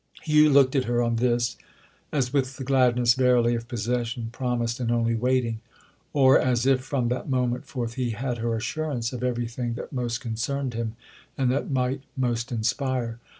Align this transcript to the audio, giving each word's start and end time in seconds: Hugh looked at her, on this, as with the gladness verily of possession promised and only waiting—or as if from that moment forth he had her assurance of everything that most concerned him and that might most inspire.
Hugh 0.23 0.49
looked 0.49 0.75
at 0.75 0.85
her, 0.85 1.03
on 1.03 1.17
this, 1.17 1.57
as 2.11 2.33
with 2.33 2.57
the 2.57 2.63
gladness 2.63 3.13
verily 3.13 3.53
of 3.53 3.67
possession 3.67 4.29
promised 4.31 4.79
and 4.79 4.91
only 4.91 5.13
waiting—or 5.13 6.39
as 6.39 6.65
if 6.65 6.79
from 6.81 7.09
that 7.09 7.29
moment 7.29 7.67
forth 7.67 7.93
he 7.93 8.09
had 8.09 8.39
her 8.39 8.55
assurance 8.55 9.13
of 9.13 9.23
everything 9.23 9.75
that 9.75 9.93
most 9.93 10.19
concerned 10.19 10.73
him 10.73 10.95
and 11.37 11.51
that 11.51 11.69
might 11.69 12.01
most 12.17 12.51
inspire. 12.51 13.19